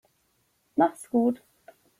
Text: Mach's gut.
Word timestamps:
Mach's 0.75 1.11
gut. 1.11 1.43